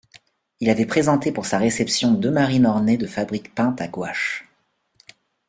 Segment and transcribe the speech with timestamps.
[0.61, 4.45] Il avait présenté pour sa réception deux marines ornées de fabriques peintes à gouache.